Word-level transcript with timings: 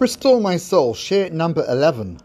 Restore 0.00 0.40
My 0.40 0.56
Soul, 0.56 0.94
share 0.94 1.28
number 1.28 1.64
11. 1.68 2.20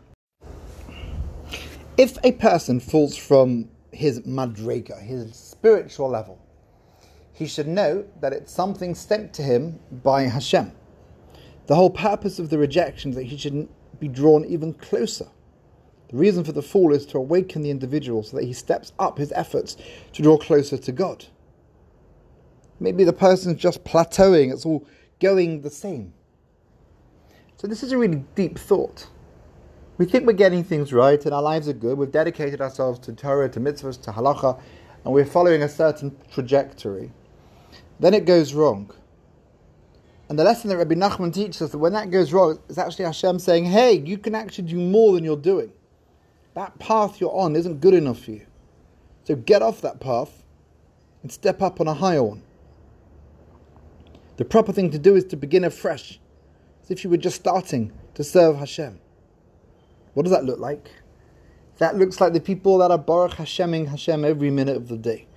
If 1.98 2.20
a 2.24 2.34
person 2.34 2.80
falls 2.80 3.18
from 3.18 3.68
his 3.92 4.20
madrega, 4.20 5.02
his 5.02 5.36
spiritual 5.36 6.08
level, 6.08 6.40
he 7.32 7.48
should 7.48 7.68
know 7.68 8.06
that 8.22 8.32
it's 8.32 8.54
something 8.54 8.94
sent 8.94 9.34
to 9.34 9.42
him 9.42 9.80
by 10.04 10.22
Hashem. 10.22 10.72
The 11.66 11.74
whole 11.74 11.90
purpose 11.90 12.38
of 12.38 12.52
the 12.52 12.60
rejection 12.60 13.10
is 13.10 13.16
that 13.16 13.24
he 13.24 13.38
shouldn't 13.38 13.72
be 14.00 14.08
drawn 14.08 14.46
even 14.46 14.76
closer. 14.76 15.30
The 16.10 16.18
reason 16.18 16.44
for 16.44 16.52
the 16.52 16.62
fall 16.62 16.94
is 16.94 17.08
to 17.08 17.18
awaken 17.18 17.64
the 17.64 17.72
individual 17.72 18.22
so 18.22 18.38
that 18.38 18.46
he 18.46 18.54
steps 18.54 18.94
up 19.00 19.18
his 19.18 19.32
efforts 19.32 19.78
to 20.12 20.22
draw 20.22 20.38
closer 20.38 20.78
to 20.78 20.92
God. 20.92 21.26
Maybe 22.80 23.04
the 23.04 23.14
person's 23.14 23.60
just 23.60 23.84
plateauing, 23.84 24.54
it's 24.54 24.64
all 24.64 24.86
going 25.20 25.62
the 25.62 25.72
same. 25.72 26.14
So 27.64 27.70
this 27.70 27.82
is 27.82 27.94
a 27.94 27.98
really 27.98 28.26
deep 28.36 28.60
thought. 28.60 29.08
We 29.98 30.06
think 30.06 30.28
we're 30.28 30.34
getting 30.34 30.66
things 30.66 30.92
right 30.92 31.24
and 31.24 31.34
our 31.34 31.42
lives 31.42 31.70
are 31.70 31.74
good. 31.74 31.98
We've 31.98 32.12
dedicated 32.12 32.60
ourselves 32.60 33.00
to 33.00 33.14
Torah, 33.14 33.48
to 33.48 33.60
mitzvahs, 33.62 34.02
to 34.02 34.12
halacha, 34.12 34.60
and 35.06 35.14
we're 35.14 35.24
following 35.24 35.64
a 35.64 35.70
certain 35.70 36.14
trajectory. 36.30 37.14
Then 38.02 38.14
it 38.14 38.26
goes 38.26 38.54
wrong. 38.54 38.92
And 40.28 40.38
the 40.38 40.44
lesson 40.44 40.72
that 40.72 40.78
Rabbi 40.78 40.96
Nachman 40.96 41.34
teaches 41.34 41.62
us 41.62 41.72
that 41.72 41.78
when 41.78 41.94
that 41.94 42.12
goes 42.12 42.34
wrong, 42.34 42.60
is 42.68 42.78
actually 42.78 43.06
Hashem 43.06 43.40
saying, 43.40 43.64
hey, 43.64 43.94
you 43.94 44.18
can 44.18 44.36
actually 44.36 44.68
do 44.68 44.76
more 44.76 45.14
than 45.14 45.24
you're 45.24 45.38
doing. 45.38 45.72
That 46.56 46.78
path 46.80 47.22
you're 47.22 47.34
on 47.34 47.56
isn't 47.56 47.80
good 47.80 47.94
enough 47.94 48.20
for 48.20 48.32
you. 48.32 48.46
So 49.24 49.38
get 49.38 49.62
off 49.62 49.80
that 49.80 50.02
path 50.02 50.44
and 51.22 51.32
step 51.32 51.62
up 51.62 51.80
on 51.80 51.88
a 51.88 51.94
higher 51.94 52.24
one. 52.24 52.44
The 54.36 54.44
proper 54.44 54.74
thing 54.74 54.92
to 54.92 55.00
do 55.00 55.16
is 55.16 55.24
to 55.28 55.38
begin 55.38 55.64
afresh 55.64 56.20
as 56.84 56.92
if 56.92 57.04
you 57.04 57.10
were 57.10 57.18
just 57.18 57.38
starting 57.38 57.92
to 58.16 58.24
serve 58.24 58.58
Hashem. 58.58 59.00
What 60.14 60.24
does 60.24 60.32
that 60.32 60.46
look 60.46 60.60
like? 60.60 60.92
That 61.80 61.98
looks 61.98 62.22
like 62.22 62.34
the 62.34 62.40
people 62.40 62.78
that 62.80 62.92
are 62.92 62.98
Baruch 62.98 63.34
Hasheming 63.34 63.88
Hashem 63.88 64.24
every 64.24 64.52
minute 64.52 64.78
of 64.78 64.88
the 64.88 64.98
day. 64.98 65.28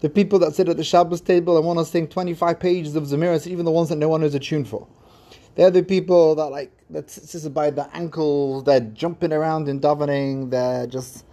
The 0.00 0.08
people 0.08 0.38
that 0.38 0.54
sit 0.54 0.68
at 0.68 0.76
the 0.76 0.84
Shabbos 0.84 1.20
table 1.20 1.56
and 1.56 1.66
want 1.66 1.78
to 1.78 1.84
sing 1.84 2.08
25 2.08 2.58
pages 2.60 2.96
of 2.96 3.04
Zemiras, 3.04 3.46
even 3.46 3.64
the 3.64 3.70
ones 3.70 3.88
that 3.88 3.96
no 3.96 4.08
one 4.08 4.20
knows 4.20 4.34
a 4.34 4.38
tune 4.38 4.64
for. 4.64 4.86
They're 5.56 5.70
the 5.70 5.82
people 5.82 6.36
that 6.36 6.46
like 6.46 6.72
that 6.90 7.10
sits 7.10 7.46
by 7.48 7.70
the 7.70 7.94
ankles, 7.94 8.64
they're 8.64 8.80
jumping 8.80 9.32
around 9.32 9.68
in 9.68 9.80
davening, 9.80 10.50
they're 10.50 10.86
just 10.86 11.24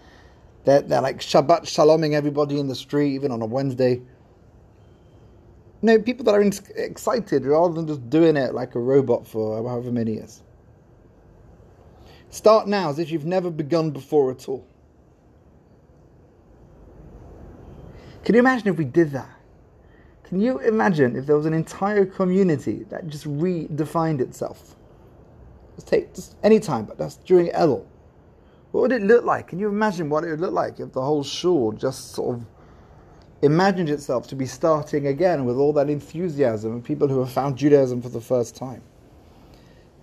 they're, 0.65 0.81
they're 0.81 1.01
like 1.01 1.19
Shabbat 1.19 1.61
shaloming 1.61 2.13
everybody 2.13 2.59
in 2.59 2.67
the 2.67 2.75
street, 2.75 3.13
even 3.13 3.31
on 3.31 3.41
a 3.41 3.45
Wednesday. 3.45 4.01
No, 5.81 5.99
people 5.99 6.25
that 6.25 6.33
are 6.33 6.41
excited 6.75 7.45
rather 7.45 7.73
than 7.75 7.87
just 7.87 8.09
doing 8.09 8.35
it 8.35 8.53
like 8.53 8.75
a 8.75 8.79
robot 8.79 9.27
for 9.27 9.57
however 9.57 9.91
many 9.91 10.13
years. 10.13 10.41
Start 12.29 12.67
now 12.67 12.89
as 12.89 12.99
if 12.99 13.11
you've 13.11 13.25
never 13.25 13.49
begun 13.49 13.91
before 13.91 14.31
at 14.31 14.49
all. 14.49 14.67
Can 18.23 18.35
you 18.35 18.39
imagine 18.39 18.67
if 18.67 18.77
we 18.77 18.85
did 18.85 19.11
that? 19.11 19.29
Can 20.23 20.41
you 20.41 20.59
imagine 20.59 21.15
if 21.15 21.25
there 21.25 21.37
was 21.37 21.45
an 21.45 21.53
entire 21.53 22.05
community 22.05 22.83
that 22.89 23.07
just 23.07 23.25
redefined 23.25 24.19
itself? 24.19 24.75
Let's 25.71 25.85
take 25.85 26.13
just 26.13 26.35
any 26.43 26.59
time, 26.59 26.85
but 26.85 26.97
that's 26.97 27.15
during 27.17 27.47
Elul. 27.51 27.85
What 28.71 28.81
would 28.81 28.91
it 28.91 29.03
look 29.03 29.23
like? 29.23 29.47
Can 29.47 29.59
you 29.59 29.69
imagine 29.69 30.09
what 30.09 30.25
it 30.25 30.31
would 30.31 30.41
look 30.41 30.51
like 30.51 30.79
if 30.79 30.91
the 30.91 31.01
whole 31.01 31.23
shul 31.23 31.71
just 31.71 32.11
sort 32.11 32.35
of 32.35 32.45
imagined 33.41 33.89
itself 33.89 34.27
to 34.27 34.35
be 34.35 34.45
starting 34.45 35.07
again 35.07 35.45
with 35.45 35.57
all 35.57 35.73
that 35.73 35.89
enthusiasm 35.89 36.71
and 36.71 36.83
people 36.83 37.07
who 37.07 37.19
have 37.19 37.31
found 37.31 37.57
Judaism 37.57 38.01
for 38.01 38.09
the 38.09 38.21
first 38.21 38.55
time. 38.55 38.81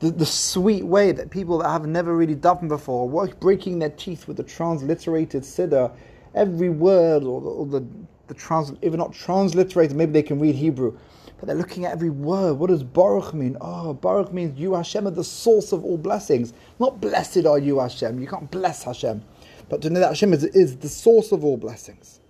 The, 0.01 0.11
the 0.11 0.27
sweet 0.27 0.85
way 0.85 1.13
that 1.13 1.31
people 1.31 1.59
that 1.59 1.69
have 1.69 1.87
never 1.87 2.17
really 2.17 2.35
done 2.35 2.69
before, 2.69 3.09
work 3.09 3.41
breaking 3.41 3.79
their 3.79 3.91
teeth 3.91 4.29
with 4.29 4.37
the 4.37 4.43
transliterated 4.43 5.43
Siddur, 5.43 5.93
every 6.35 6.69
word 6.69 7.25
or 7.25 7.41
the, 7.41 7.49
or 7.49 7.67
the, 7.67 7.87
the 8.29 8.35
trans, 8.35 8.73
if 8.83 8.93
not 8.95 9.13
transliterated, 9.13 9.97
maybe 9.97 10.13
they 10.13 10.23
can 10.23 10.39
read 10.39 10.55
Hebrew, 10.55 10.97
but 11.39 11.47
they're 11.47 11.57
looking 11.57 11.85
at 11.85 11.93
every 11.93 12.11
word. 12.11 12.55
What 12.55 12.71
does 12.71 12.83
Baruch 12.83 13.35
mean? 13.35 13.57
Oh, 13.61 13.95
Baruch 13.95 14.33
means 14.33 14.59
you 14.59 14.75
Hashem 14.75 15.07
are 15.07 15.11
the 15.11 15.25
source 15.25 15.73
of 15.73 15.85
all 15.85 15.99
blessings. 15.99 16.53
Not 16.79 17.01
blessed 17.01 17.47
are 17.47 17.59
you 17.59 17.81
Hashem. 17.81 18.21
You 18.21 18.27
can't 18.27 18.51
bless 18.51 18.85
Hashem. 18.85 19.23
But 19.69 19.83
to 19.83 19.91
know 19.91 20.01
that 20.01 20.09
Hashem 20.09 20.33
is, 20.33 20.45
is 20.45 20.77
the 20.77 20.89
source 20.89 21.33
of 21.33 21.45
all 21.45 21.57
blessings. 21.57 22.21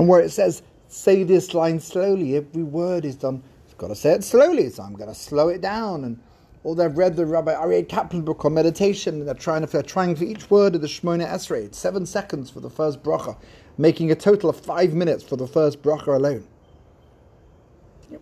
And 0.00 0.08
where 0.08 0.20
it 0.22 0.30
says, 0.30 0.62
say 0.88 1.24
this 1.24 1.52
line 1.52 1.78
slowly, 1.78 2.34
every 2.34 2.62
word 2.62 3.04
is 3.04 3.16
done, 3.16 3.42
you've 3.68 3.76
got 3.76 3.88
to 3.88 3.94
say 3.94 4.12
it 4.12 4.24
slowly, 4.24 4.70
so 4.70 4.82
I'm 4.82 4.94
going 4.94 5.10
to 5.10 5.14
slow 5.14 5.48
it 5.48 5.60
down. 5.60 6.04
And 6.04 6.18
or 6.64 6.74
they've 6.74 6.96
read 6.96 7.16
the 7.16 7.26
Rabbi 7.26 7.52
Aryeh 7.52 7.86
Kaplan 7.86 8.22
book 8.22 8.46
on 8.46 8.54
meditation, 8.54 9.16
and 9.16 9.28
they're 9.28 9.34
trying, 9.34 9.62
they're 9.66 9.82
trying 9.82 10.16
for 10.16 10.24
each 10.24 10.50
word 10.50 10.74
of 10.74 10.80
the 10.80 10.86
Shemona 10.86 11.28
Esrei. 11.28 11.66
It's 11.66 11.78
seven 11.78 12.06
seconds 12.06 12.48
for 12.48 12.60
the 12.60 12.70
first 12.70 13.02
bracha, 13.02 13.36
making 13.76 14.10
a 14.10 14.14
total 14.14 14.48
of 14.48 14.58
five 14.58 14.94
minutes 14.94 15.22
for 15.22 15.36
the 15.36 15.46
first 15.46 15.82
bracha 15.82 16.16
alone. 16.16 16.48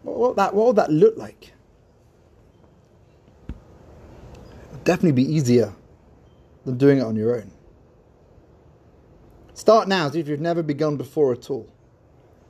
What 0.03 0.19
would 0.19 0.37
that, 0.37 0.53
what 0.53 0.67
would 0.67 0.77
that 0.77 0.91
look 0.91 1.17
like? 1.17 1.53
It 3.49 3.55
would 4.73 4.83
definitely 4.83 5.13
be 5.13 5.33
easier 5.33 5.73
than 6.65 6.77
doing 6.77 6.99
it 6.99 7.05
on 7.05 7.15
your 7.15 7.37
own. 7.37 7.53
Start 9.59 9.89
now 9.89 10.07
as 10.07 10.15
if 10.15 10.29
you've 10.29 10.39
never 10.39 10.63
begun 10.63 10.97
before 10.97 11.33
at 11.33 11.51
all. 11.51 11.67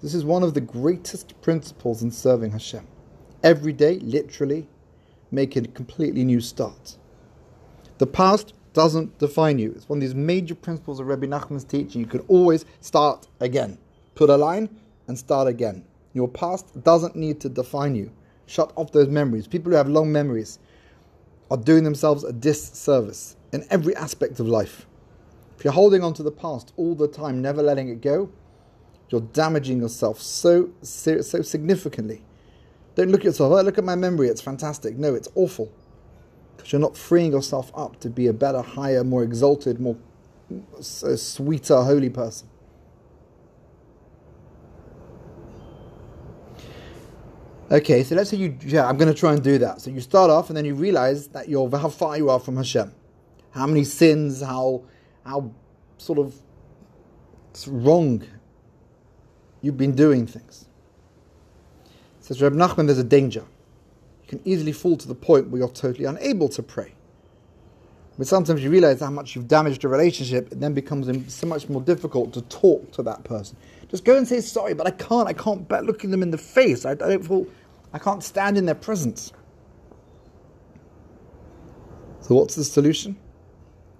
This 0.02 0.12
is 0.12 0.26
one 0.26 0.42
of 0.42 0.52
the 0.52 0.60
greatest 0.60 1.40
principles 1.40 2.02
in 2.02 2.10
serving 2.10 2.50
Hashem. 2.50 2.86
Every 3.42 3.72
day, 3.72 3.98
literally, 4.00 4.68
make 5.30 5.56
a 5.56 5.62
completely 5.62 6.22
new 6.22 6.42
start. 6.42 6.98
The 7.96 8.06
past 8.06 8.52
doesn't 8.74 9.16
define 9.18 9.58
you. 9.58 9.72
It's 9.74 9.88
one 9.88 9.96
of 9.96 10.00
these 10.02 10.14
major 10.14 10.54
principles 10.54 11.00
of 11.00 11.06
Rabbi 11.06 11.24
Nachman's 11.24 11.64
teaching. 11.64 12.02
You 12.02 12.06
can 12.06 12.20
always 12.28 12.66
start 12.82 13.26
again. 13.40 13.78
Put 14.14 14.28
a 14.28 14.36
line 14.36 14.68
and 15.06 15.18
start 15.18 15.48
again. 15.48 15.86
Your 16.12 16.28
past 16.28 16.78
doesn't 16.84 17.16
need 17.16 17.40
to 17.40 17.48
define 17.48 17.94
you. 17.94 18.12
Shut 18.44 18.70
off 18.76 18.92
those 18.92 19.08
memories. 19.08 19.46
People 19.46 19.70
who 19.70 19.78
have 19.78 19.88
long 19.88 20.12
memories 20.12 20.58
are 21.50 21.56
doing 21.56 21.84
themselves 21.84 22.22
a 22.22 22.34
disservice 22.34 23.34
in 23.54 23.66
every 23.70 23.96
aspect 23.96 24.40
of 24.40 24.46
life. 24.46 24.84
If 25.58 25.64
you're 25.64 25.72
holding 25.72 26.04
on 26.04 26.14
to 26.14 26.22
the 26.22 26.30
past 26.30 26.72
all 26.76 26.94
the 26.94 27.08
time, 27.08 27.42
never 27.42 27.64
letting 27.64 27.88
it 27.88 28.00
go, 28.00 28.30
you're 29.10 29.22
damaging 29.22 29.80
yourself 29.80 30.20
so 30.20 30.70
so 30.82 31.20
significantly. 31.20 32.22
Don't 32.94 33.10
look 33.10 33.22
at 33.22 33.24
yourself, 33.24 33.52
oh, 33.52 33.60
look 33.62 33.76
at 33.76 33.82
my 33.82 33.96
memory, 33.96 34.28
it's 34.28 34.40
fantastic. 34.40 34.96
No, 34.96 35.16
it's 35.16 35.28
awful. 35.34 35.72
Because 36.56 36.70
you're 36.72 36.80
not 36.80 36.96
freeing 36.96 37.32
yourself 37.32 37.72
up 37.74 37.98
to 38.00 38.08
be 38.08 38.28
a 38.28 38.32
better, 38.32 38.62
higher, 38.62 39.02
more 39.02 39.24
exalted, 39.24 39.80
more 39.80 39.96
sweeter, 40.80 41.82
holy 41.82 42.10
person. 42.10 42.48
Okay, 47.70 48.04
so 48.04 48.14
let's 48.14 48.30
say 48.30 48.36
you, 48.36 48.56
yeah, 48.64 48.86
I'm 48.86 48.96
going 48.96 49.12
to 49.12 49.18
try 49.18 49.32
and 49.32 49.42
do 49.42 49.58
that. 49.58 49.80
So 49.80 49.90
you 49.90 50.00
start 50.00 50.30
off 50.30 50.50
and 50.50 50.56
then 50.56 50.64
you 50.64 50.76
realize 50.76 51.26
that 51.28 51.48
you're, 51.48 51.68
how 51.76 51.88
far 51.88 52.16
you 52.16 52.30
are 52.30 52.38
from 52.38 52.56
Hashem. 52.56 52.94
How 53.50 53.66
many 53.66 53.82
sins, 53.82 54.40
how 54.40 54.84
how 55.28 55.50
sort 55.98 56.18
of 56.18 56.34
wrong 57.66 58.24
you've 59.62 59.76
been 59.76 59.94
doing 59.94 60.26
things. 60.26 60.66
Says 62.20 62.40
Reb 62.40 62.52
Nachman, 62.52 62.86
there's 62.86 62.98
a 62.98 63.04
danger. 63.04 63.44
You 64.22 64.28
can 64.28 64.40
easily 64.44 64.72
fall 64.72 64.96
to 64.96 65.08
the 65.08 65.14
point 65.14 65.48
where 65.48 65.60
you're 65.60 65.68
totally 65.68 66.04
unable 66.04 66.48
to 66.50 66.62
pray. 66.62 66.92
But 68.16 68.26
sometimes 68.26 68.62
you 68.62 68.70
realize 68.70 69.00
how 69.00 69.10
much 69.10 69.36
you've 69.36 69.48
damaged 69.48 69.84
a 69.84 69.88
relationship, 69.88 70.50
it 70.52 70.60
then 70.60 70.74
becomes 70.74 71.32
so 71.32 71.46
much 71.46 71.68
more 71.68 71.80
difficult 71.80 72.32
to 72.34 72.42
talk 72.42 72.90
to 72.92 73.02
that 73.04 73.22
person. 73.24 73.56
Just 73.88 74.04
go 74.04 74.16
and 74.16 74.26
say 74.26 74.40
sorry, 74.40 74.74
but 74.74 74.86
I 74.86 74.90
can't. 74.90 75.28
I 75.28 75.32
can't 75.32 75.66
bear 75.68 75.82
looking 75.82 76.10
them 76.10 76.22
in 76.22 76.30
the 76.30 76.38
face. 76.38 76.84
I, 76.84 76.92
I 76.92 76.94
don't 76.94 77.26
feel. 77.26 77.46
I 77.92 77.98
can't 77.98 78.22
stand 78.22 78.58
in 78.58 78.66
their 78.66 78.74
presence. 78.74 79.32
So 82.20 82.34
what's 82.34 82.56
the 82.56 82.64
solution? 82.64 83.16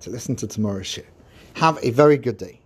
To 0.00 0.10
listen 0.10 0.36
to 0.36 0.46
tomorrow's 0.46 0.86
share. 0.86 1.06
Have 1.58 1.78
a 1.82 1.90
very 1.90 2.16
good 2.19 2.37
day. 2.37 2.57